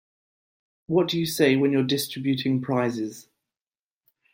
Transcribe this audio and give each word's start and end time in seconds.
What 0.87 1.09
do 1.09 1.19
you 1.19 1.27
say 1.27 1.55
when 1.55 1.71
you're 1.71 1.83
distributing 1.83 2.59
prizes? 2.59 3.27